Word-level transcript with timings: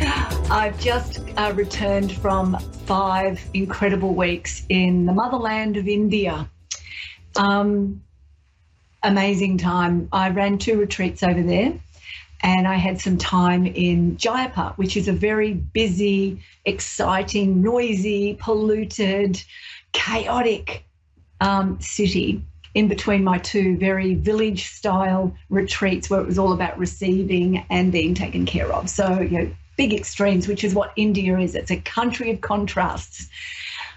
I've 0.50 0.78
just 0.80 1.20
uh, 1.36 1.52
returned 1.54 2.12
from 2.12 2.58
five 2.86 3.40
incredible 3.54 4.14
weeks 4.14 4.64
in 4.68 5.06
the 5.06 5.12
motherland 5.12 5.76
of 5.76 5.88
India. 5.88 6.48
Um, 7.36 8.02
amazing 9.02 9.58
time. 9.58 10.08
I 10.12 10.30
ran 10.30 10.58
two 10.58 10.78
retreats 10.78 11.22
over 11.22 11.42
there 11.42 11.78
and 12.44 12.68
I 12.68 12.74
had 12.74 13.00
some 13.00 13.16
time 13.16 13.66
in 13.66 14.18
Jaipur, 14.18 14.74
which 14.76 14.98
is 14.98 15.08
a 15.08 15.14
very 15.14 15.54
busy, 15.54 16.40
exciting, 16.66 17.62
noisy, 17.62 18.36
polluted, 18.38 19.42
chaotic 19.92 20.84
um, 21.40 21.80
city 21.80 22.42
in 22.74 22.86
between 22.86 23.24
my 23.24 23.38
two 23.38 23.78
very 23.78 24.14
village 24.14 24.66
style 24.66 25.34
retreats 25.48 26.10
where 26.10 26.20
it 26.20 26.26
was 26.26 26.38
all 26.38 26.52
about 26.52 26.78
receiving 26.78 27.64
and 27.70 27.90
being 27.90 28.14
taken 28.14 28.44
care 28.44 28.70
of. 28.70 28.90
So, 28.90 29.20
you 29.20 29.38
know, 29.38 29.50
big 29.78 29.94
extremes, 29.94 30.46
which 30.46 30.64
is 30.64 30.74
what 30.74 30.92
India 30.96 31.38
is. 31.38 31.54
It's 31.54 31.70
a 31.70 31.80
country 31.80 32.30
of 32.30 32.42
contrasts. 32.42 33.26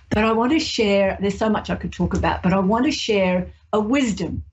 But 0.09 0.23
I 0.23 0.31
want 0.31 0.53
to 0.53 0.59
share, 0.59 1.17
there's 1.19 1.37
so 1.37 1.49
much 1.49 1.69
I 1.69 1.75
could 1.75 1.91
talk 1.91 2.13
about, 2.13 2.43
but 2.43 2.53
I 2.53 2.59
want 2.59 2.85
to 2.85 2.91
share 2.91 3.51
a 3.73 3.79
wisdom 3.81 4.45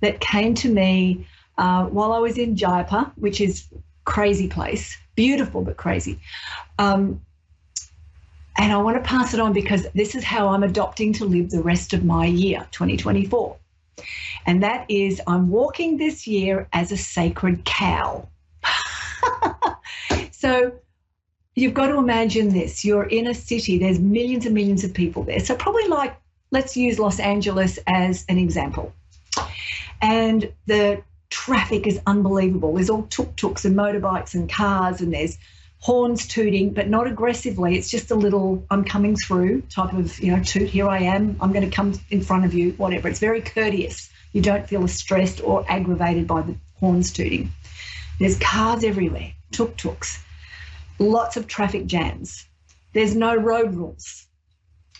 that 0.00 0.20
came 0.20 0.54
to 0.54 0.70
me 0.70 1.26
uh, 1.58 1.86
while 1.86 2.12
I 2.12 2.18
was 2.18 2.38
in 2.38 2.56
Jaipur, 2.56 3.10
which 3.16 3.40
is 3.40 3.66
crazy 4.04 4.48
place, 4.48 4.96
beautiful 5.14 5.62
but 5.62 5.76
crazy. 5.76 6.18
Um, 6.78 7.20
and 8.56 8.72
I 8.72 8.76
want 8.76 8.96
to 8.96 9.08
pass 9.08 9.34
it 9.34 9.40
on 9.40 9.52
because 9.52 9.86
this 9.94 10.14
is 10.14 10.22
how 10.22 10.48
I'm 10.48 10.62
adopting 10.62 11.12
to 11.14 11.24
live 11.24 11.50
the 11.50 11.62
rest 11.62 11.92
of 11.92 12.04
my 12.04 12.26
year, 12.26 12.66
2024. 12.70 13.56
And 14.46 14.62
that 14.62 14.86
is, 14.88 15.20
I'm 15.26 15.48
walking 15.48 15.96
this 15.96 16.26
year 16.26 16.68
as 16.72 16.92
a 16.92 16.96
sacred 16.96 17.64
cow. 17.64 18.28
so 20.30 20.72
you've 21.54 21.74
got 21.74 21.88
to 21.88 21.98
imagine 21.98 22.50
this 22.50 22.84
you're 22.84 23.04
in 23.04 23.26
a 23.26 23.34
city, 23.34 23.78
there's 23.78 23.98
millions 23.98 24.46
and 24.46 24.54
millions 24.54 24.84
of 24.84 24.92
people 24.92 25.22
there. 25.24 25.40
So, 25.40 25.56
probably 25.56 25.88
like, 25.88 26.16
let's 26.50 26.76
use 26.76 26.98
Los 26.98 27.18
Angeles 27.18 27.78
as 27.86 28.24
an 28.28 28.38
example. 28.38 28.92
And 30.02 30.52
the 30.66 31.02
traffic 31.34 31.84
is 31.88 31.98
unbelievable. 32.06 32.74
There's 32.74 32.88
all 32.88 33.02
tuk 33.10 33.34
tuks 33.34 33.64
and 33.64 33.76
motorbikes 33.76 34.34
and 34.34 34.48
cars, 34.48 35.00
and 35.00 35.12
there's 35.12 35.36
horns 35.80 36.28
tooting, 36.28 36.72
but 36.72 36.88
not 36.88 37.08
aggressively. 37.08 37.76
It's 37.76 37.90
just 37.90 38.12
a 38.12 38.14
little, 38.14 38.64
I'm 38.70 38.84
coming 38.84 39.16
through 39.16 39.62
type 39.62 39.92
of, 39.92 40.16
you 40.20 40.30
know, 40.30 40.40
toot, 40.44 40.70
here 40.70 40.88
I 40.88 41.00
am, 41.00 41.36
I'm 41.40 41.52
going 41.52 41.68
to 41.68 41.76
come 41.76 42.00
in 42.08 42.22
front 42.22 42.44
of 42.44 42.54
you, 42.54 42.70
whatever. 42.74 43.08
It's 43.08 43.18
very 43.18 43.42
courteous. 43.42 44.10
You 44.32 44.42
don't 44.42 44.68
feel 44.68 44.86
stressed 44.86 45.42
or 45.42 45.64
aggravated 45.68 46.28
by 46.28 46.42
the 46.42 46.56
horns 46.78 47.12
tooting. 47.12 47.50
There's 48.20 48.38
cars 48.38 48.84
everywhere, 48.84 49.32
tuk 49.50 49.76
tuks, 49.76 50.22
lots 51.00 51.36
of 51.36 51.48
traffic 51.48 51.86
jams. 51.86 52.46
There's 52.92 53.16
no 53.16 53.34
road 53.34 53.74
rules. 53.74 54.26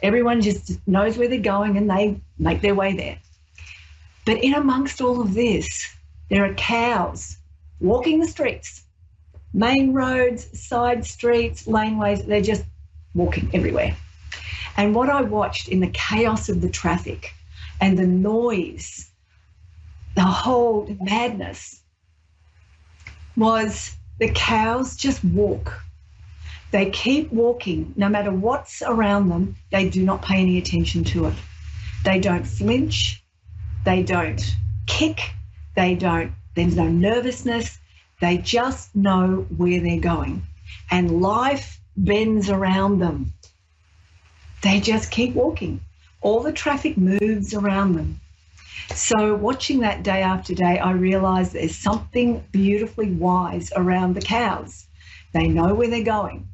Everyone 0.03 0.41
just 0.41 0.85
knows 0.85 1.17
where 1.17 1.29
they're 1.29 1.39
going 1.39 1.77
and 1.77 1.89
they 1.89 2.21
make 2.39 2.61
their 2.61 2.75
way 2.75 2.97
there. 2.97 3.19
But 4.27 4.43
in 4.43 4.55
amongst 4.55 5.01
all 5.01 5.21
of 5.21 5.33
this, 5.33 5.95
there 6.31 6.45
are 6.45 6.55
cows 6.55 7.37
walking 7.81 8.21
the 8.21 8.27
streets 8.27 8.85
main 9.55 9.93
roads, 9.93 10.61
side 10.61 11.07
streets, 11.07 11.67
laneways, 11.67 12.27
they're 12.27 12.43
just 12.43 12.65
walking 13.15 13.49
everywhere. 13.55 13.97
And 14.77 14.95
what 14.95 15.09
I 15.09 15.23
watched 15.23 15.69
in 15.69 15.81
the 15.81 15.89
chaos 15.89 16.49
of 16.49 16.61
the 16.61 16.69
traffic 16.69 17.33
and 17.81 17.97
the 17.97 18.07
noise, 18.07 19.11
the 20.17 20.23
whole 20.23 20.95
madness, 21.01 21.81
was 23.37 23.95
the 24.19 24.31
cows 24.31 24.97
just 24.97 25.25
walk. 25.25 25.81
They 26.73 26.91
keep 26.91 27.33
walking 27.33 27.95
no 27.97 28.09
matter 28.09 28.33
what's 28.33 28.83
around 28.83 29.29
them, 29.29 29.55
they 29.71 29.89
do 29.89 30.03
not 30.03 30.23
pay 30.23 30.41
any 30.41 30.59
attention 30.59 31.05
to 31.05 31.27
it. 31.27 31.35
They 32.05 32.19
don't 32.19 32.45
flinch, 32.45 33.23
they 33.85 34.03
don't 34.03 34.45
kick, 34.87 35.21
they 35.75 35.95
don't, 35.95 36.33
there's 36.55 36.77
no 36.77 36.89
nervousness, 36.89 37.79
they 38.21 38.39
just 38.39 38.95
know 38.95 39.47
where 39.57 39.81
they're 39.81 40.01
going. 40.01 40.43
And 40.91 41.21
life 41.21 41.81
bends 41.97 42.49
around 42.49 42.99
them. 43.01 43.33
They 44.63 44.81
just 44.81 45.11
keep 45.11 45.35
walking. 45.35 45.81
All 46.21 46.41
the 46.41 46.53
traffic 46.53 46.97
moves 46.97 47.53
around 47.55 47.95
them. 47.95 48.21
So, 48.95 49.35
watching 49.35 49.81
that 49.81 50.03
day 50.03 50.23
after 50.23 50.55
day, 50.55 50.79
I 50.79 50.93
realized 50.93 51.53
there's 51.53 51.77
something 51.77 52.45
beautifully 52.51 53.11
wise 53.11 53.73
around 53.77 54.15
the 54.15 54.21
cows. 54.21 54.87
They 55.33 55.49
know 55.49 55.75
where 55.75 55.89
they're 55.89 56.03
going. 56.03 56.49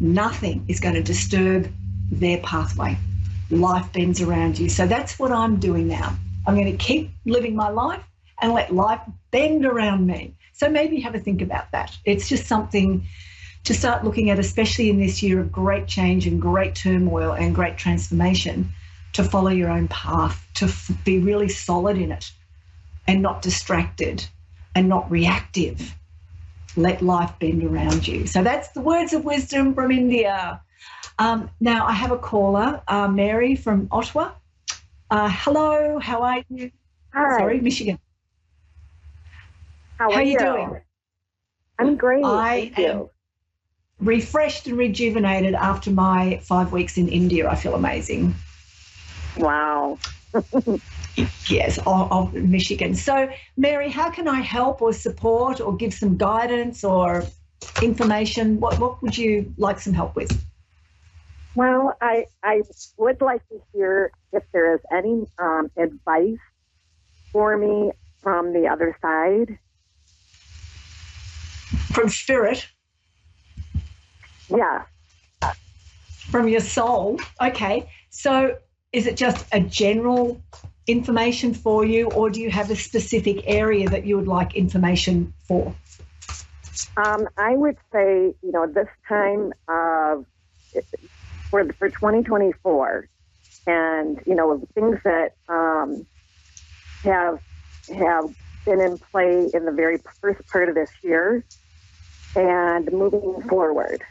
Nothing 0.00 0.64
is 0.68 0.80
going 0.80 0.94
to 0.94 1.02
disturb 1.02 1.72
their 2.10 2.38
pathway. 2.38 2.96
Life 3.50 3.92
bends 3.92 4.20
around 4.20 4.58
you. 4.58 4.68
So, 4.68 4.86
that's 4.86 5.18
what 5.18 5.32
I'm 5.32 5.56
doing 5.56 5.88
now. 5.88 6.16
I'm 6.46 6.54
going 6.54 6.70
to 6.70 6.84
keep 6.84 7.10
living 7.24 7.54
my 7.54 7.68
life 7.68 8.02
and 8.40 8.52
let 8.52 8.74
life 8.74 9.00
bend 9.30 9.64
around 9.64 10.06
me. 10.06 10.34
So 10.52 10.68
maybe 10.68 11.00
have 11.00 11.14
a 11.14 11.20
think 11.20 11.42
about 11.42 11.70
that. 11.72 11.96
It's 12.04 12.28
just 12.28 12.46
something 12.46 13.06
to 13.64 13.74
start 13.74 14.04
looking 14.04 14.30
at, 14.30 14.38
especially 14.38 14.90
in 14.90 14.98
this 14.98 15.22
year 15.22 15.40
of 15.40 15.52
great 15.52 15.86
change 15.86 16.26
and 16.26 16.40
great 16.40 16.74
turmoil 16.74 17.32
and 17.32 17.54
great 17.54 17.76
transformation, 17.76 18.72
to 19.12 19.24
follow 19.24 19.50
your 19.50 19.70
own 19.70 19.88
path, 19.88 20.46
to 20.54 20.66
f- 20.66 20.90
be 21.04 21.18
really 21.18 21.48
solid 21.48 21.98
in 21.98 22.12
it 22.12 22.30
and 23.06 23.22
not 23.22 23.42
distracted 23.42 24.24
and 24.74 24.88
not 24.88 25.10
reactive. 25.10 25.94
Let 26.76 27.02
life 27.02 27.32
bend 27.40 27.64
around 27.64 28.06
you. 28.06 28.26
So 28.26 28.42
that's 28.42 28.68
the 28.68 28.80
words 28.80 29.12
of 29.12 29.24
wisdom 29.24 29.74
from 29.74 29.90
India. 29.90 30.60
Um, 31.18 31.50
now 31.60 31.86
I 31.86 31.92
have 31.92 32.12
a 32.12 32.18
caller, 32.18 32.80
uh, 32.86 33.08
Mary 33.08 33.56
from 33.56 33.88
Ottawa. 33.90 34.32
Uh, 35.10 35.28
hello, 35.32 35.98
how 35.98 36.22
are 36.22 36.44
you? 36.48 36.70
Hi. 37.14 37.38
Sorry, 37.38 37.60
Michigan. 37.60 37.98
How, 39.98 40.10
How 40.10 40.16
are 40.16 40.22
you 40.22 40.32
you 40.32 40.38
doing? 40.38 40.80
I'm 41.78 41.96
great. 41.96 42.24
I 42.24 42.72
Thank 42.74 42.78
am 42.78 42.98
you. 42.98 43.10
refreshed 44.00 44.66
and 44.66 44.78
rejuvenated 44.78 45.54
after 45.54 45.90
my 45.90 46.38
five 46.42 46.72
weeks 46.72 46.98
in 46.98 47.08
India. 47.08 47.48
I 47.48 47.54
feel 47.56 47.74
amazing. 47.74 48.34
Wow. 49.38 49.98
Yes, 51.48 51.78
of, 51.78 52.12
of 52.12 52.34
Michigan. 52.34 52.94
So, 52.94 53.28
Mary, 53.56 53.90
how 53.90 54.10
can 54.10 54.28
I 54.28 54.40
help 54.40 54.82
or 54.82 54.92
support 54.92 55.60
or 55.60 55.74
give 55.74 55.94
some 55.94 56.16
guidance 56.16 56.84
or 56.84 57.24
information? 57.82 58.60
What, 58.60 58.78
what 58.78 59.02
would 59.02 59.16
you 59.16 59.52
like 59.56 59.80
some 59.80 59.94
help 59.94 60.14
with? 60.14 60.44
Well, 61.54 61.94
I 62.00 62.26
I 62.42 62.62
would 62.98 63.20
like 63.20 63.40
to 63.48 63.60
hear 63.72 64.12
if 64.32 64.44
there 64.52 64.74
is 64.74 64.80
any 64.92 65.26
um, 65.38 65.70
advice 65.76 66.38
for 67.32 67.56
me 67.56 67.92
from 68.22 68.52
the 68.52 68.68
other 68.68 68.96
side. 69.02 69.58
From 71.98 72.10
spirit, 72.10 72.64
Yeah. 74.48 74.84
from 76.30 76.46
your 76.46 76.60
soul. 76.60 77.18
Okay. 77.40 77.90
So, 78.10 78.56
is 78.92 79.08
it 79.08 79.16
just 79.16 79.44
a 79.50 79.58
general 79.58 80.40
information 80.86 81.54
for 81.54 81.84
you, 81.84 82.08
or 82.10 82.30
do 82.30 82.40
you 82.40 82.52
have 82.52 82.70
a 82.70 82.76
specific 82.76 83.42
area 83.48 83.88
that 83.88 84.06
you 84.06 84.14
would 84.14 84.28
like 84.28 84.54
information 84.54 85.34
for? 85.48 85.74
Um, 86.96 87.26
I 87.36 87.56
would 87.56 87.78
say, 87.92 88.32
you 88.44 88.52
know, 88.52 88.68
this 88.72 88.86
time 89.08 89.52
of 89.66 90.24
for 91.50 91.64
for 91.80 91.88
2024, 91.88 93.08
and 93.66 94.20
you 94.24 94.36
know 94.36 94.64
things 94.72 95.00
that 95.02 95.32
um, 95.48 96.06
have 97.02 97.40
have 97.92 98.26
been 98.64 98.80
in 98.80 99.00
play 99.10 99.50
in 99.52 99.64
the 99.64 99.72
very 99.72 99.98
first 100.20 100.46
part 100.52 100.68
of 100.68 100.76
this 100.76 100.90
year 101.02 101.44
and 102.38 102.90
moving 102.92 103.42
forward. 103.48 104.02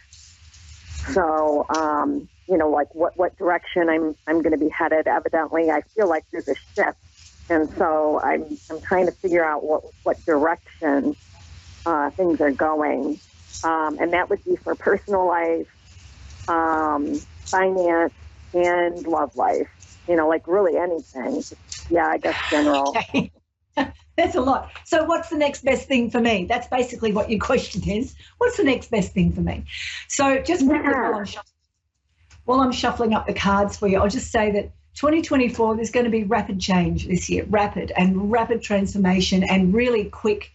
So, 1.13 1.65
um, 1.69 2.27
you 2.49 2.57
know, 2.57 2.69
like 2.69 2.93
what, 2.93 3.17
what 3.17 3.37
direction 3.37 3.89
I'm, 3.89 4.15
I'm 4.27 4.41
going 4.41 4.51
to 4.51 4.57
be 4.57 4.69
headed. 4.69 5.07
Evidently, 5.07 5.69
I 5.71 5.81
feel 5.95 6.09
like 6.09 6.25
there's 6.31 6.47
a 6.47 6.55
shift. 6.75 6.97
And 7.49 7.69
so 7.77 8.19
I'm, 8.21 8.59
I'm 8.69 8.81
trying 8.81 9.05
to 9.05 9.13
figure 9.13 9.45
out 9.45 9.63
what, 9.63 9.83
what 10.03 10.25
direction 10.25 11.15
uh, 11.85 12.09
things 12.11 12.41
are 12.41 12.51
going. 12.51 13.19
Um, 13.63 13.97
and 13.99 14.11
that 14.11 14.29
would 14.29 14.43
be 14.43 14.57
for 14.57 14.75
personal 14.75 15.25
life, 15.25 15.67
um, 16.49 17.13
finance, 17.45 18.13
and 18.53 19.07
love 19.07 19.35
life. 19.37 19.69
You 20.09 20.17
know, 20.17 20.27
like 20.27 20.47
really 20.47 20.77
anything. 20.77 21.41
Yeah, 21.89 22.07
I 22.07 22.17
guess 22.17 22.35
general. 22.51 22.93
Okay. 23.77 23.93
That's 24.17 24.35
a 24.35 24.41
lot. 24.41 24.71
So, 24.83 25.05
what's 25.05 25.29
the 25.29 25.37
next 25.37 25.63
best 25.63 25.87
thing 25.87 26.09
for 26.09 26.19
me? 26.19 26.45
That's 26.45 26.67
basically 26.67 27.13
what 27.13 27.29
your 27.29 27.39
question 27.51 27.87
is. 27.89 28.15
What's 28.39 28.57
the 28.57 28.63
next 28.63 28.91
best 28.91 29.13
thing 29.13 29.31
for 29.31 29.41
me? 29.41 29.65
So, 30.07 30.39
just 30.39 30.63
yeah. 30.63 30.81
while, 30.81 31.15
I'm 31.15 31.25
shuffling, 31.25 31.53
while 32.45 32.59
I'm 32.59 32.71
shuffling 32.71 33.13
up 33.13 33.27
the 33.27 33.33
cards 33.33 33.77
for 33.77 33.87
you, 33.87 33.99
I'll 33.99 34.09
just 34.09 34.31
say 34.31 34.51
that 34.51 34.71
2024, 34.95 35.75
there's 35.75 35.91
going 35.91 36.05
to 36.05 36.09
be 36.09 36.23
rapid 36.23 36.59
change 36.59 37.07
this 37.07 37.29
year, 37.29 37.45
rapid 37.45 37.91
and 37.95 38.31
rapid 38.31 38.63
transformation 38.63 39.43
and 39.43 39.73
really 39.73 40.05
quick 40.05 40.51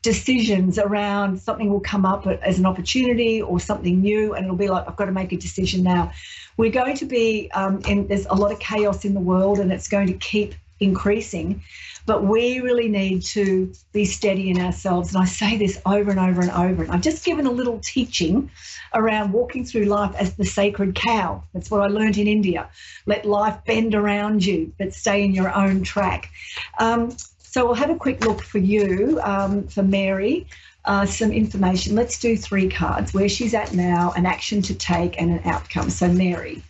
decisions 0.00 0.78
around 0.78 1.40
something 1.40 1.70
will 1.70 1.80
come 1.80 2.04
up 2.06 2.26
as 2.26 2.58
an 2.58 2.66
opportunity 2.66 3.40
or 3.40 3.60
something 3.60 4.00
new, 4.00 4.34
and 4.34 4.44
it'll 4.44 4.56
be 4.56 4.68
like, 4.68 4.88
I've 4.88 4.96
got 4.96 5.04
to 5.04 5.12
make 5.12 5.32
a 5.32 5.36
decision 5.36 5.82
now. 5.82 6.10
We're 6.56 6.72
going 6.72 6.96
to 6.96 7.04
be, 7.04 7.50
um, 7.52 7.80
in, 7.86 8.08
there's 8.08 8.26
a 8.26 8.34
lot 8.34 8.50
of 8.50 8.58
chaos 8.58 9.04
in 9.04 9.14
the 9.14 9.20
world, 9.20 9.60
and 9.60 9.70
it's 9.70 9.88
going 9.88 10.08
to 10.08 10.14
keep 10.14 10.54
increasing. 10.80 11.62
But 12.06 12.24
we 12.24 12.60
really 12.60 12.88
need 12.88 13.22
to 13.22 13.72
be 13.92 14.04
steady 14.04 14.50
in 14.50 14.60
ourselves. 14.60 15.14
And 15.14 15.22
I 15.22 15.26
say 15.26 15.56
this 15.56 15.80
over 15.86 16.10
and 16.10 16.20
over 16.20 16.40
and 16.40 16.50
over. 16.50 16.82
And 16.82 16.92
I've 16.92 17.02
just 17.02 17.24
given 17.24 17.46
a 17.46 17.50
little 17.50 17.78
teaching 17.78 18.50
around 18.94 19.32
walking 19.32 19.64
through 19.64 19.84
life 19.84 20.14
as 20.16 20.34
the 20.34 20.44
sacred 20.44 20.94
cow. 20.94 21.42
That's 21.52 21.70
what 21.70 21.80
I 21.80 21.86
learned 21.86 22.18
in 22.18 22.26
India. 22.26 22.68
Let 23.06 23.24
life 23.24 23.58
bend 23.66 23.94
around 23.94 24.44
you, 24.44 24.72
but 24.78 24.92
stay 24.94 25.24
in 25.24 25.34
your 25.34 25.54
own 25.54 25.82
track. 25.82 26.30
Um, 26.78 27.16
so 27.38 27.66
we'll 27.66 27.74
have 27.74 27.90
a 27.90 27.96
quick 27.96 28.24
look 28.24 28.42
for 28.42 28.58
you, 28.58 29.20
um, 29.22 29.68
for 29.68 29.82
Mary. 29.82 30.46
Uh, 30.84 31.06
some 31.06 31.30
information. 31.30 31.94
Let's 31.94 32.18
do 32.18 32.36
three 32.36 32.68
cards 32.68 33.14
where 33.14 33.28
she's 33.28 33.54
at 33.54 33.72
now, 33.72 34.12
an 34.16 34.26
action 34.26 34.62
to 34.62 34.74
take, 34.74 35.20
and 35.20 35.30
an 35.30 35.40
outcome. 35.44 35.90
So, 35.90 36.08
Mary, 36.08 36.60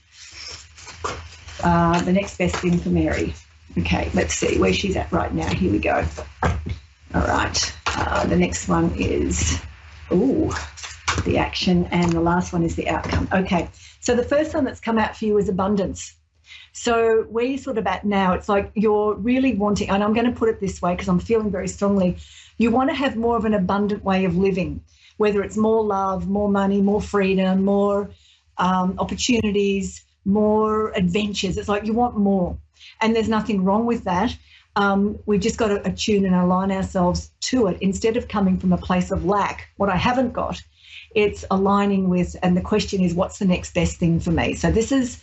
uh, 1.63 2.03
the 2.03 2.13
next 2.13 2.37
best 2.37 2.57
thing 2.57 2.79
for 2.79 2.91
Mary. 2.91 3.33
Okay, 3.79 4.11
let's 4.13 4.35
see 4.35 4.59
where 4.59 4.73
she's 4.73 4.97
at 4.97 5.11
right 5.11 5.33
now. 5.33 5.49
Here 5.49 5.73
we 5.73 5.79
go. 5.79 6.05
All 7.15 7.23
right. 7.23 7.75
Uh, 7.87 8.27
the 8.27 8.37
next 8.37 8.69
one 8.69 8.95
is, 8.97 9.61
ooh, 10.13 10.53
the 11.25 11.39
action, 11.39 11.87
and 11.87 12.13
the 12.13 12.21
last 12.21 12.53
one 12.53 12.63
is 12.63 12.77
the 12.77 12.89
outcome. 12.89 13.29
Okay. 13.33 13.69
So 14.01 14.15
the 14.15 14.25
first 14.25 14.55
one 14.55 14.65
that's 14.65 14.81
come 14.81 14.99
out 14.99 15.17
for 15.17 15.25
you 15.25 15.39
is 15.39 15.49
abundance. 15.49 16.15
So 16.73 17.23
where 17.25 17.45
you're 17.45 17.59
sort 17.59 17.79
of 17.79 17.87
at 17.87 18.05
now, 18.05 18.35
it's 18.35 18.49
like 18.49 18.71
you're 18.75 19.15
really 19.15 19.55
wanting, 19.55 19.89
and 19.91 20.03
I'm 20.03 20.13
going 20.13 20.27
to 20.27 20.39
put 20.39 20.49
it 20.49 20.61
this 20.61 20.83
way 20.83 20.93
because 20.93 21.09
I'm 21.09 21.21
feeling 21.21 21.51
very 21.51 21.69
strongly, 21.69 22.17
you 22.59 22.71
want 22.71 22.91
to 22.91 22.97
have 22.97 23.17
more 23.17 23.37
of 23.37 23.45
an 23.45 23.55
abundant 23.55 24.05
way 24.05 24.25
of 24.25 24.37
living, 24.37 24.83
whether 25.17 25.43
it's 25.43 25.57
more 25.57 25.83
love, 25.83 26.29
more 26.29 26.49
money, 26.49 26.83
more 26.83 27.01
freedom, 27.01 27.65
more 27.65 28.11
um, 28.59 28.97
opportunities, 28.99 30.05
more 30.25 30.93
adventures. 30.93 31.57
It's 31.57 31.69
like 31.69 31.85
you 31.85 31.95
want 31.95 32.17
more 32.17 32.59
and 33.01 33.15
there's 33.15 33.29
nothing 33.29 33.65
wrong 33.65 33.87
with 33.87 34.05
that. 34.05 34.37
Um, 34.75 35.19
we've 35.27 35.41
just 35.41 35.59
got 35.59 35.69
to 35.69 35.87
attune 35.87 36.25
and 36.25 36.35
align 36.35 36.73
ourselves 36.73 37.31
to 37.43 37.67
it 37.67 37.79
instead 37.81 38.17
of 38.17 38.29
coming 38.29 38.59
from 38.59 38.73
a 38.73 38.79
place 38.79 39.11
of 39.11 39.25
lack. 39.25 39.69
What 39.77 39.91
I 39.91 39.97
haven't 39.97 40.33
got, 40.33 40.63
it's 41.15 41.45
aligning 41.51 42.09
with, 42.09 42.37
and 42.43 42.57
the 42.57 42.63
question 42.63 43.03
is, 43.03 43.15
what's 43.15 43.39
the 43.39 43.45
next 43.45 43.75
best 43.75 43.99
thing 43.99 44.19
for 44.21 44.31
me? 44.31 44.55
So 44.55 44.71
this 44.71 44.93
is 44.93 45.23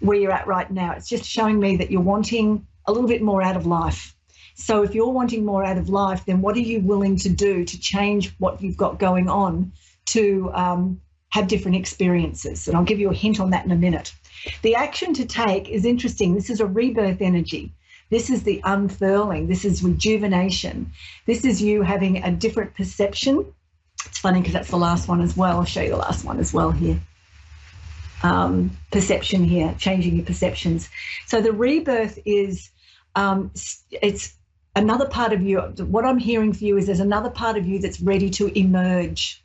where 0.00 0.18
you're 0.18 0.32
at 0.32 0.46
right 0.46 0.70
now. 0.70 0.92
It's 0.92 1.08
just 1.08 1.24
showing 1.24 1.60
me 1.60 1.76
that 1.76 1.90
you're 1.90 2.00
wanting 2.00 2.66
a 2.86 2.92
little 2.92 3.08
bit 3.08 3.22
more 3.22 3.42
out 3.42 3.56
of 3.56 3.66
life. 3.66 4.14
So 4.54 4.82
if 4.82 4.94
you're 4.94 5.12
wanting 5.12 5.44
more 5.44 5.64
out 5.64 5.78
of 5.78 5.88
life, 5.88 6.24
then 6.24 6.40
what 6.40 6.56
are 6.56 6.60
you 6.60 6.80
willing 6.80 7.16
to 7.18 7.28
do 7.28 7.64
to 7.64 7.78
change 7.78 8.34
what 8.38 8.60
you've 8.60 8.76
got 8.76 8.98
going 8.98 9.28
on 9.28 9.72
to 10.06 10.50
um, 10.52 11.00
have 11.30 11.48
different 11.48 11.76
experiences? 11.76 12.68
And 12.68 12.76
I'll 12.76 12.84
give 12.84 13.00
you 13.00 13.10
a 13.10 13.14
hint 13.14 13.40
on 13.40 13.50
that 13.50 13.64
in 13.64 13.70
a 13.70 13.76
minute. 13.76 14.14
The 14.62 14.74
action 14.74 15.14
to 15.14 15.26
take 15.26 15.68
is 15.68 15.84
interesting. 15.84 16.34
This 16.34 16.50
is 16.50 16.60
a 16.60 16.66
rebirth 16.66 17.20
energy. 17.20 17.72
This 18.10 18.30
is 18.30 18.42
the 18.42 18.60
unfurling. 18.64 19.48
This 19.48 19.64
is 19.64 19.82
rejuvenation. 19.82 20.92
This 21.26 21.44
is 21.44 21.60
you 21.60 21.82
having 21.82 22.22
a 22.24 22.30
different 22.30 22.74
perception. 22.74 23.52
It's 24.06 24.18
funny 24.18 24.40
because 24.40 24.54
that's 24.54 24.70
the 24.70 24.78
last 24.78 25.08
one 25.08 25.20
as 25.20 25.36
well. 25.36 25.58
I'll 25.58 25.64
show 25.64 25.82
you 25.82 25.90
the 25.90 25.96
last 25.96 26.24
one 26.24 26.38
as 26.38 26.52
well 26.52 26.70
here. 26.70 27.00
Um, 28.22 28.76
perception 28.90 29.44
here, 29.44 29.74
changing 29.78 30.16
your 30.16 30.24
perceptions. 30.24 30.88
So 31.26 31.40
the 31.40 31.52
rebirth 31.52 32.18
is 32.24 32.70
um, 33.14 33.52
it's 33.90 34.34
another 34.74 35.06
part 35.06 35.32
of 35.32 35.42
you. 35.42 35.60
What 35.60 36.04
I'm 36.04 36.18
hearing 36.18 36.52
for 36.52 36.64
you 36.64 36.78
is 36.78 36.86
there's 36.86 37.00
another 37.00 37.30
part 37.30 37.56
of 37.56 37.66
you 37.66 37.78
that's 37.80 38.00
ready 38.00 38.30
to 38.30 38.58
emerge. 38.58 39.42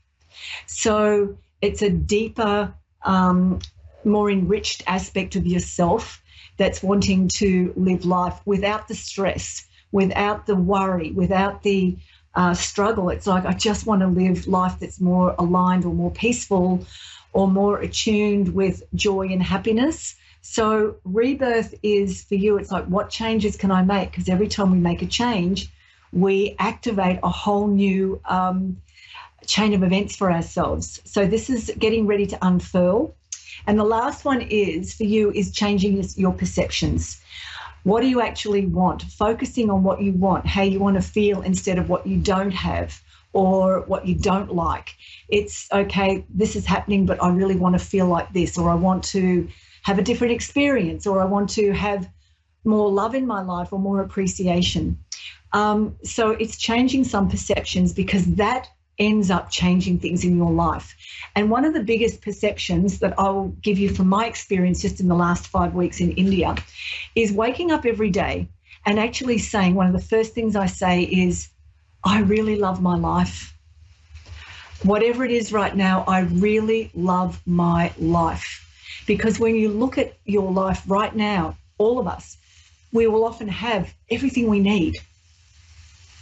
So 0.67 1.37
it's 1.63 1.81
a 1.81 1.89
deeper 1.89 2.73
um, 3.03 3.59
more 4.03 4.29
enriched 4.29 4.83
aspect 4.85 5.37
of 5.37 5.47
yourself 5.47 6.21
that's 6.57 6.83
wanting 6.83 7.29
to 7.29 7.73
live 7.77 8.05
life 8.05 8.37
without 8.45 8.89
the 8.89 8.95
stress, 8.95 9.65
without 9.93 10.45
the 10.45 10.55
worry, 10.55 11.11
without 11.11 11.63
the 11.63 11.95
uh, 12.35 12.53
struggle. 12.53 13.09
It's 13.09 13.27
like, 13.27 13.45
I 13.45 13.53
just 13.53 13.85
want 13.85 14.01
to 14.01 14.07
live 14.07 14.45
life 14.45 14.75
that's 14.77 14.99
more 14.99 15.35
aligned 15.39 15.85
or 15.85 15.93
more 15.93 16.11
peaceful 16.11 16.85
or 17.31 17.47
more 17.47 17.79
attuned 17.79 18.53
with 18.53 18.83
joy 18.93 19.27
and 19.29 19.41
happiness. 19.41 20.15
So, 20.41 20.97
rebirth 21.05 21.73
is 21.81 22.23
for 22.23 22.35
you, 22.35 22.57
it's 22.57 22.73
like, 22.73 22.85
what 22.87 23.09
changes 23.09 23.55
can 23.55 23.71
I 23.71 23.83
make? 23.83 24.11
Because 24.11 24.27
every 24.27 24.49
time 24.49 24.71
we 24.71 24.79
make 24.79 25.01
a 25.01 25.05
change, 25.05 25.69
we 26.11 26.57
activate 26.59 27.19
a 27.23 27.29
whole 27.29 27.67
new 27.67 28.19
um, 28.25 28.81
chain 29.47 29.73
of 29.73 29.83
events 29.83 30.15
for 30.15 30.31
ourselves. 30.31 31.01
So, 31.05 31.25
this 31.25 31.49
is 31.49 31.71
getting 31.77 32.07
ready 32.07 32.25
to 32.27 32.37
unfurl. 32.41 33.15
And 33.67 33.79
the 33.79 33.83
last 33.83 34.25
one 34.25 34.41
is 34.41 34.93
for 34.93 35.03
you 35.03 35.31
is 35.31 35.51
changing 35.51 36.03
your 36.15 36.33
perceptions. 36.33 37.21
What 37.83 38.01
do 38.01 38.07
you 38.07 38.21
actually 38.21 38.65
want? 38.65 39.03
Focusing 39.03 39.69
on 39.69 39.83
what 39.83 40.01
you 40.01 40.13
want, 40.13 40.45
how 40.45 40.63
you 40.63 40.79
want 40.79 40.95
to 40.95 41.01
feel 41.01 41.41
instead 41.41 41.77
of 41.77 41.89
what 41.89 42.07
you 42.07 42.17
don't 42.17 42.51
have 42.51 43.01
or 43.33 43.81
what 43.81 44.07
you 44.07 44.15
don't 44.15 44.53
like. 44.53 44.95
It's 45.27 45.67
okay, 45.71 46.23
this 46.29 46.55
is 46.55 46.65
happening, 46.65 47.05
but 47.05 47.21
I 47.21 47.29
really 47.29 47.55
want 47.55 47.77
to 47.77 47.83
feel 47.83 48.07
like 48.07 48.31
this, 48.31 48.57
or 48.57 48.69
I 48.69 48.75
want 48.75 49.03
to 49.05 49.49
have 49.81 49.99
a 49.99 50.03
different 50.03 50.33
experience, 50.33 51.05
or 51.05 51.21
I 51.21 51.25
want 51.25 51.49
to 51.51 51.71
have 51.73 52.09
more 52.63 52.89
love 52.89 53.15
in 53.15 53.27
my 53.27 53.41
life 53.41 53.73
or 53.73 53.79
more 53.79 53.99
appreciation. 54.01 54.97
Um, 55.51 55.97
so 56.03 56.31
it's 56.31 56.57
changing 56.57 57.03
some 57.03 57.29
perceptions 57.29 57.93
because 57.93 58.25
that 58.35 58.69
ends 58.99 59.31
up 59.31 59.49
changing 59.49 59.99
things 59.99 60.23
in 60.23 60.37
your 60.37 60.51
life. 60.51 60.95
And 61.35 61.49
one 61.49 61.65
of 61.65 61.73
the 61.73 61.83
biggest 61.83 62.21
perceptions 62.21 62.99
that 62.99 63.17
I 63.17 63.29
will 63.29 63.49
give 63.61 63.79
you 63.79 63.89
from 63.89 64.07
my 64.07 64.25
experience 64.27 64.81
just 64.81 64.99
in 64.99 65.07
the 65.07 65.15
last 65.15 65.47
five 65.47 65.73
weeks 65.73 65.99
in 65.99 66.11
India 66.11 66.55
is 67.15 67.31
waking 67.31 67.71
up 67.71 67.85
every 67.85 68.09
day 68.09 68.47
and 68.85 68.99
actually 68.99 69.37
saying 69.37 69.75
one 69.75 69.87
of 69.87 69.93
the 69.93 70.07
first 70.07 70.33
things 70.33 70.55
I 70.55 70.67
say 70.67 71.03
is, 71.03 71.49
I 72.03 72.19
really 72.21 72.57
love 72.57 72.81
my 72.81 72.97
life. 72.97 73.55
Whatever 74.83 75.23
it 75.23 75.31
is 75.31 75.53
right 75.53 75.75
now, 75.75 76.03
I 76.07 76.21
really 76.21 76.91
love 76.93 77.41
my 77.45 77.93
life. 77.97 78.59
Because 79.07 79.39
when 79.39 79.55
you 79.55 79.69
look 79.69 79.97
at 79.97 80.17
your 80.25 80.51
life 80.51 80.83
right 80.87 81.15
now, 81.15 81.57
all 81.77 81.99
of 81.99 82.07
us, 82.07 82.37
we 82.91 83.07
will 83.07 83.23
often 83.23 83.47
have 83.47 83.93
everything 84.09 84.47
we 84.49 84.59
need. 84.59 84.97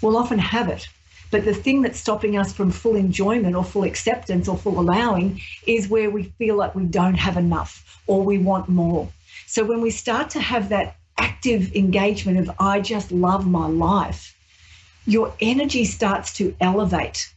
We'll 0.02 0.18
often 0.18 0.40
have 0.40 0.70
it. 0.70 0.88
But 1.32 1.46
the 1.46 1.54
thing 1.54 1.82
that's 1.82 2.00
stopping 2.00 2.38
us 2.38 2.52
from 2.52 2.72
full 2.72 2.96
enjoyment 2.96 3.56
or 3.56 3.64
full 3.64 3.84
acceptance 3.84 4.50
or 4.50 4.58
full 4.58 4.80
allowing 4.80 5.42
is 5.66 5.88
where 5.88 6.10
we 6.10 6.24
feel 6.38 6.58
like 6.58 6.76
we 6.76 6.84
don't 6.84 7.16
have 7.16 7.38
enough 7.38 8.02
or 8.06 8.22
we 8.22 8.38
want 8.38 8.68
more. 8.68 9.08
So 9.48 9.64
when 9.64 9.82
we 9.82 9.92
start 9.92 10.30
to 10.32 10.42
have 10.42 10.70
that 10.70 10.98
active 11.18 11.74
engagement 11.76 12.38
of, 12.38 12.52
I 12.60 12.82
just 12.82 13.12
love 13.12 13.48
my 13.48 13.68
life, 13.68 14.36
your 15.06 15.34
energy 15.40 15.86
starts 15.86 16.34
to 16.34 16.56
elevate. 16.60 17.34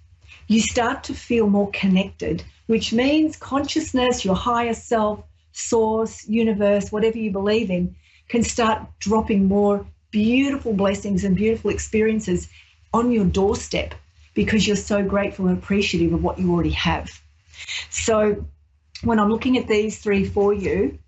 You 0.48 0.60
start 0.60 1.04
to 1.04 1.14
feel 1.14 1.48
more 1.48 1.70
connected, 1.70 2.42
which 2.66 2.92
means 2.92 3.36
consciousness, 3.36 4.24
your 4.24 4.34
higher 4.34 4.74
self, 4.74 5.24
source, 5.52 6.28
universe, 6.28 6.90
whatever 6.90 7.18
you 7.18 7.30
believe 7.30 7.70
in, 7.70 7.94
can 8.28 8.42
start 8.42 8.82
dropping 8.98 9.46
more 9.46 9.86
beautiful 10.10 10.72
blessings 10.72 11.24
and 11.24 11.36
beautiful 11.36 11.70
experiences 11.70 12.48
on 12.94 13.10
your 13.10 13.26
doorstep 13.26 13.94
because 14.34 14.66
you're 14.66 14.84
so 14.92 15.04
grateful 15.04 15.46
and 15.48 15.58
appreciative 15.58 16.12
of 16.14 16.22
what 16.22 16.38
you 16.38 16.50
already 16.52 16.76
have. 16.90 17.10
So 17.90 18.46
when 19.02 19.18
I'm 19.20 19.30
looking 19.30 19.58
at 19.58 19.66
these 19.68 19.98
three 19.98 20.24
for 20.24 20.54
you, 20.54 20.98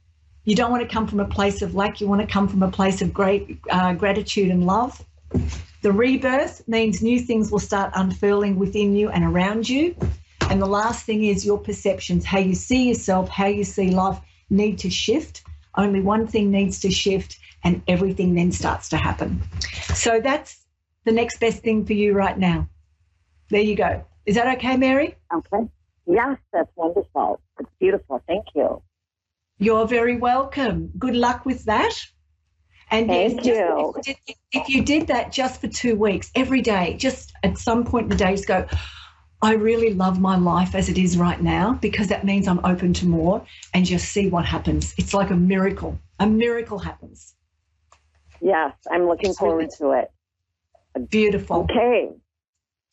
You 0.47 0.55
don't 0.55 0.71
want 0.71 0.89
to 0.89 0.89
come 0.89 1.09
from 1.09 1.19
a 1.19 1.27
place 1.27 1.61
of 1.61 1.75
lack. 1.75 2.01
You 2.01 2.07
want 2.07 2.21
to 2.21 2.27
come 2.27 2.47
from 2.47 2.63
a 2.63 2.71
place 2.71 3.03
of 3.03 3.13
great 3.13 3.59
uh, 3.69 3.95
gratitude 3.95 4.51
and 4.53 4.65
love. 4.65 5.05
The 5.83 5.91
rebirth 5.91 6.67
means 6.69 7.03
new 7.03 7.19
things 7.19 7.51
will 7.51 7.59
start 7.59 7.91
unfurling 7.95 8.57
within 8.57 8.95
you 8.95 9.11
and 9.11 9.25
around 9.25 9.69
you. 9.69 9.97
And 10.49 10.63
the 10.63 10.67
last 10.67 11.05
thing 11.05 11.25
is 11.25 11.45
your 11.45 11.59
perceptions, 11.59 12.25
how 12.25 12.39
you 12.39 12.55
see 12.55 12.89
yourself, 12.89 13.29
how 13.29 13.47
you 13.47 13.65
see 13.65 13.91
life 13.91 14.21
need 14.49 14.79
to 14.79 14.91
shift. 14.91 15.43
Only 15.75 16.01
one 16.01 16.29
thing 16.29 16.53
needs 16.53 16.79
to 16.81 16.93
shift, 16.93 17.39
and 17.65 17.83
everything 17.89 18.37
then 18.37 18.53
starts 18.53 18.89
to 18.91 18.97
happen. 18.97 19.43
So 19.95 20.21
that's 20.21 20.57
the 21.07 21.13
next 21.13 21.39
best 21.41 21.63
thing 21.63 21.87
for 21.87 21.95
you 21.95 22.13
right 22.13 22.37
now. 22.37 22.69
There 23.49 23.63
you 23.63 23.77
go. 23.77 24.05
Is 24.27 24.35
that 24.35 24.59
okay, 24.59 24.77
Mary? 24.77 25.15
Okay. 25.33 25.69
Yes, 26.07 26.37
that's 26.53 26.71
wonderful. 26.77 27.41
It's 27.59 27.71
beautiful. 27.81 28.23
Thank 28.27 28.47
you. 28.55 28.83
You're 29.59 29.87
very 29.87 30.17
welcome. 30.17 30.91
Good 30.99 31.17
luck 31.17 31.47
with 31.47 31.65
that. 31.65 31.95
And 32.91 33.07
Thank 33.07 33.45
yes, 33.45 33.47
you. 33.47 33.95
If, 33.97 34.07
you 34.09 34.15
did, 34.27 34.37
if 34.53 34.69
you 34.69 34.85
did 34.85 35.07
that 35.07 35.33
just 35.33 35.61
for 35.61 35.69
two 35.69 35.97
weeks, 35.97 36.31
every 36.35 36.61
day, 36.61 36.97
just 36.99 37.33
at 37.43 37.57
some 37.57 37.85
point 37.85 38.05
in 38.05 38.11
the 38.11 38.17
day, 38.17 38.33
just 38.33 38.47
go, 38.47 38.67
I 39.43 39.55
really 39.55 39.95
love 39.95 40.21
my 40.21 40.37
life 40.37 40.75
as 40.75 40.89
it 40.89 40.99
is 40.99 41.17
right 41.17 41.41
now 41.41 41.75
because 41.75 42.09
that 42.09 42.25
means 42.25 42.49
I'm 42.49 42.65
open 42.65 42.93
to 42.95 43.07
more 43.07 43.45
and 43.75 43.85
just 43.85 44.09
see 44.09 44.29
what 44.29 44.45
happens. 44.45 44.95
It's 44.99 45.15
like 45.15 45.31
a 45.31 45.37
miracle. 45.37 45.99
A 46.19 46.27
miracle 46.27 46.79
happens. 46.79 47.35
Yes, 48.41 48.75
I'm 48.91 49.07
looking 49.07 49.35
forward 49.35 49.71
to 49.79 49.93
it. 49.93 50.11
Beautiful. 50.99 51.67
Okay. 51.71 52.11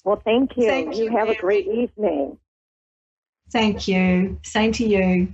Well, 0.03 0.21
thank 0.23 0.57
you. 0.57 0.67
Thank 0.67 0.97
you, 0.97 1.05
you 1.05 1.17
have 1.17 1.29
a 1.29 1.35
great 1.35 1.67
evening. 1.67 2.37
Thank 3.51 3.87
you. 3.87 4.39
Same 4.43 4.71
to 4.73 4.85
you. 4.85 5.33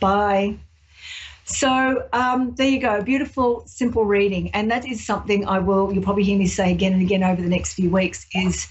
Bye. 0.00 0.58
So 1.44 2.08
um, 2.12 2.54
there 2.54 2.68
you 2.68 2.80
go. 2.80 3.02
Beautiful, 3.02 3.64
simple 3.66 4.04
reading. 4.04 4.50
And 4.52 4.70
that 4.70 4.86
is 4.86 5.04
something 5.04 5.46
I 5.46 5.58
will, 5.58 5.92
you'll 5.92 6.02
probably 6.02 6.22
hear 6.22 6.38
me 6.38 6.46
say 6.46 6.72
again 6.72 6.92
and 6.92 7.02
again 7.02 7.22
over 7.22 7.42
the 7.42 7.48
next 7.48 7.74
few 7.74 7.90
weeks 7.90 8.26
is 8.34 8.68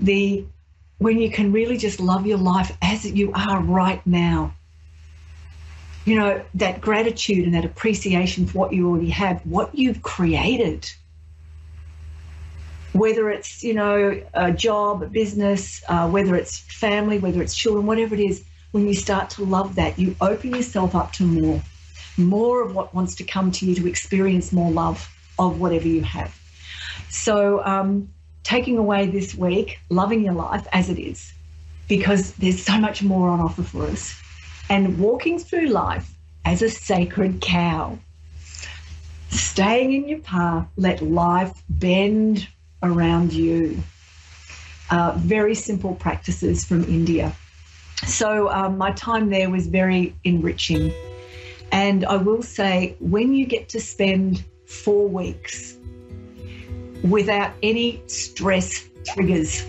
the 0.00 0.44
when 0.98 1.18
you 1.18 1.30
can 1.30 1.52
really 1.52 1.76
just 1.76 2.00
love 2.00 2.26
your 2.26 2.38
life 2.38 2.76
as 2.80 3.10
you 3.10 3.32
are 3.34 3.60
right 3.60 4.04
now. 4.06 4.54
You 6.04 6.18
know, 6.18 6.44
that 6.54 6.80
gratitude 6.80 7.44
and 7.44 7.54
that 7.54 7.64
appreciation 7.64 8.46
for 8.46 8.58
what 8.58 8.72
you 8.72 8.88
already 8.88 9.10
have, 9.10 9.40
what 9.44 9.74
you've 9.74 10.02
created. 10.02 10.90
Whether 12.92 13.30
it's, 13.30 13.62
you 13.62 13.74
know, 13.74 14.22
a 14.34 14.52
job, 14.52 15.02
a 15.02 15.06
business, 15.06 15.82
uh, 15.88 16.08
whether 16.08 16.36
it's 16.36 16.58
family, 16.58 17.18
whether 17.18 17.42
it's 17.42 17.54
children, 17.54 17.86
whatever 17.86 18.14
it 18.14 18.20
is, 18.20 18.44
when 18.72 18.86
you 18.86 18.94
start 18.94 19.30
to 19.30 19.44
love 19.44 19.74
that, 19.76 19.98
you 19.98 20.16
open 20.20 20.54
yourself 20.54 20.94
up 20.94 21.12
to 21.14 21.24
more, 21.24 21.62
more 22.16 22.62
of 22.62 22.74
what 22.74 22.94
wants 22.94 23.14
to 23.16 23.24
come 23.24 23.50
to 23.52 23.66
you 23.66 23.74
to 23.74 23.86
experience 23.86 24.52
more 24.52 24.70
love 24.70 25.08
of 25.38 25.60
whatever 25.60 25.88
you 25.88 26.02
have. 26.02 26.38
So, 27.10 27.64
um, 27.64 28.08
taking 28.42 28.76
away 28.76 29.06
this 29.06 29.34
week, 29.34 29.78
loving 29.88 30.24
your 30.24 30.34
life 30.34 30.66
as 30.72 30.90
it 30.90 30.98
is, 30.98 31.32
because 31.88 32.32
there's 32.34 32.62
so 32.62 32.78
much 32.78 33.02
more 33.02 33.28
on 33.28 33.40
offer 33.40 33.62
for 33.62 33.84
us, 33.86 34.14
and 34.68 34.98
walking 34.98 35.38
through 35.38 35.68
life 35.68 36.10
as 36.44 36.62
a 36.62 36.68
sacred 36.68 37.40
cow. 37.40 37.98
Staying 39.30 39.92
in 39.92 40.08
your 40.08 40.18
path, 40.18 40.66
let 40.76 41.02
life 41.02 41.62
bend 41.68 42.48
around 42.82 43.32
you. 43.32 43.82
Uh, 44.90 45.14
very 45.16 45.54
simple 45.54 45.94
practices 45.94 46.64
from 46.64 46.84
India. 46.84 47.34
So, 48.06 48.50
um, 48.50 48.78
my 48.78 48.92
time 48.92 49.30
there 49.30 49.48
was 49.48 49.66
very 49.66 50.14
enriching. 50.24 50.92
And 51.70 52.04
I 52.04 52.16
will 52.16 52.42
say, 52.42 52.96
when 53.00 53.32
you 53.32 53.46
get 53.46 53.70
to 53.70 53.80
spend 53.80 54.44
four 54.66 55.08
weeks 55.08 55.76
without 57.02 57.52
any 57.62 58.02
stress 58.06 58.86
triggers, 59.06 59.66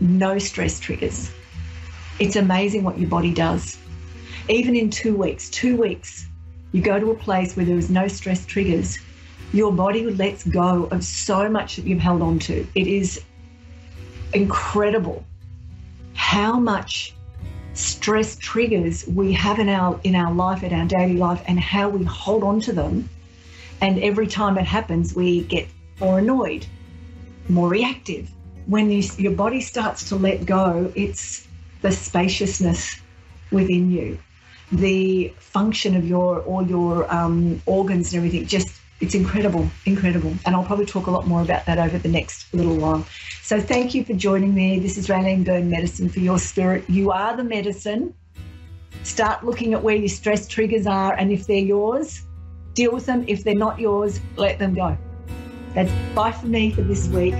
no 0.00 0.38
stress 0.38 0.78
triggers, 0.78 1.30
it's 2.18 2.36
amazing 2.36 2.82
what 2.82 2.98
your 2.98 3.08
body 3.08 3.32
does. 3.32 3.78
Even 4.48 4.76
in 4.76 4.90
two 4.90 5.16
weeks, 5.16 5.48
two 5.48 5.76
weeks, 5.76 6.26
you 6.72 6.82
go 6.82 7.00
to 7.00 7.10
a 7.10 7.14
place 7.14 7.56
where 7.56 7.64
there 7.64 7.78
is 7.78 7.88
no 7.88 8.08
stress 8.08 8.44
triggers, 8.44 8.98
your 9.52 9.72
body 9.72 10.06
lets 10.10 10.44
go 10.44 10.84
of 10.90 11.04
so 11.04 11.48
much 11.48 11.76
that 11.76 11.86
you've 11.86 12.00
held 12.00 12.22
on 12.22 12.38
to. 12.40 12.66
It 12.74 12.86
is 12.86 13.22
incredible 14.32 15.24
how 16.14 16.58
much 16.58 17.14
stress 17.74 18.36
triggers 18.36 19.06
we 19.06 19.32
have 19.32 19.58
in 19.58 19.68
our 19.68 20.00
in 20.02 20.14
our 20.14 20.32
life 20.32 20.62
in 20.62 20.72
our 20.72 20.86
daily 20.86 21.16
life 21.16 21.42
and 21.46 21.60
how 21.60 21.88
we 21.88 22.04
hold 22.04 22.42
on 22.42 22.60
to 22.60 22.72
them. 22.72 23.08
And 23.80 23.98
every 23.98 24.26
time 24.26 24.56
it 24.56 24.64
happens 24.64 25.14
we 25.14 25.42
get 25.42 25.68
more 26.00 26.18
annoyed 26.18 26.66
more 27.48 27.68
reactive. 27.68 28.30
When 28.66 28.90
you, 28.90 29.02
your 29.18 29.32
body 29.32 29.60
starts 29.60 30.08
to 30.08 30.16
let 30.16 30.46
go 30.46 30.90
it's 30.96 31.46
the 31.82 31.92
spaciousness 31.92 32.98
within 33.52 33.90
you. 33.90 34.18
The 34.72 35.34
function 35.38 35.94
of 35.96 36.06
your 36.06 36.40
all 36.40 36.66
your 36.66 37.12
um, 37.14 37.62
organs 37.66 38.12
and 38.12 38.16
everything 38.16 38.46
just 38.46 38.80
it's 39.00 39.14
incredible 39.14 39.68
incredible. 39.84 40.34
And 40.44 40.54
i'll 40.54 40.64
probably 40.64 40.86
talk 40.86 41.06
a 41.06 41.10
lot 41.10 41.26
more 41.26 41.42
about 41.42 41.66
that 41.66 41.78
over 41.78 41.98
the 41.98 42.08
next 42.08 42.52
little 42.54 42.76
while. 42.76 43.06
So 43.42 43.60
thank 43.60 43.94
you 43.94 44.04
for 44.04 44.14
joining 44.14 44.54
me. 44.54 44.78
This 44.78 44.96
is 44.96 45.08
raylene 45.08 45.44
byrne 45.44 45.70
medicine 45.70 46.08
for 46.08 46.20
your 46.20 46.38
spirit. 46.38 46.88
You 46.88 47.10
are 47.10 47.36
the 47.36 47.44
medicine. 47.44 48.14
Start 49.02 49.44
looking 49.44 49.74
at 49.74 49.82
where 49.82 49.96
your 49.96 50.08
stress 50.08 50.48
triggers 50.48 50.86
are 50.86 51.14
and 51.14 51.30
if 51.30 51.46
they're 51.46 51.58
yours. 51.58 52.22
Deal 52.74 52.92
with 52.92 53.06
them. 53.06 53.24
If 53.28 53.44
they're 53.44 53.54
not 53.54 53.78
yours 53.78 54.20
let 54.36 54.58
them 54.58 54.74
go. 54.74 54.96
That's 55.74 55.92
bye 56.14 56.32
for 56.32 56.46
me 56.46 56.70
for 56.70 56.82
this 56.82 57.08
week 57.08 57.34